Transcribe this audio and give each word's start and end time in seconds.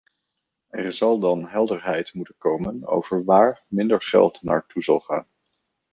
Er 0.69 0.91
zal 0.91 1.19
dan 1.19 1.47
helderheid 1.47 2.13
moeten 2.13 2.35
komen 2.37 2.85
over 2.85 3.23
waar 3.23 3.63
minder 3.67 4.01
geld 4.03 4.41
naar 4.41 4.65
toe 4.65 4.81
zal 4.83 4.99
gaan. 4.99 5.27